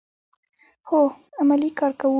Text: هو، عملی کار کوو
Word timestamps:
هو، 0.87 0.99
عملی 1.41 1.69
کار 1.79 1.91
کوو 1.99 2.09